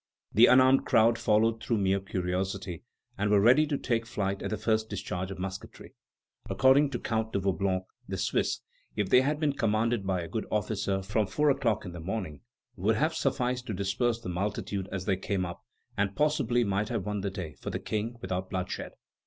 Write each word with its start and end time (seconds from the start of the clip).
The 0.33 0.47
unarmed 0.47 0.83
crowd 0.83 1.19
followed 1.19 1.61
through 1.61 1.77
mere 1.77 1.99
curiosity, 1.99 2.81
and 3.19 3.29
were 3.29 3.39
ready 3.39 3.67
to 3.67 3.77
take 3.77 4.07
flight 4.07 4.41
at 4.41 4.49
the 4.49 4.57
first 4.57 4.89
discharge 4.89 5.29
of 5.29 5.37
musketry. 5.37 5.93
According 6.49 6.89
to 6.89 6.99
Count 6.99 7.31
de 7.33 7.37
Vaublanc, 7.39 7.83
the 8.07 8.17
Swiss, 8.17 8.61
if 8.95 9.09
they 9.11 9.21
had 9.21 9.39
been 9.39 9.53
commanded 9.53 10.07
by 10.07 10.23
a 10.23 10.27
good 10.27 10.47
officer 10.49 11.03
from 11.03 11.27
four 11.27 11.51
o'clock 11.51 11.85
in 11.85 11.91
the 11.91 11.99
morning, 11.99 12.41
would 12.75 12.95
have 12.95 13.13
sufficed 13.13 13.67
to 13.67 13.75
disperse 13.75 14.19
the 14.19 14.27
multitude 14.29 14.89
as 14.91 15.05
they 15.05 15.17
came 15.17 15.45
up, 15.45 15.61
and 15.95 16.15
possibly 16.15 16.63
might 16.63 16.89
have 16.89 17.05
won 17.05 17.21
the 17.21 17.29
day 17.29 17.53
for 17.53 17.69
the 17.69 17.77
King 17.77 18.15
without 18.21 18.49
bloodshed. 18.49 18.93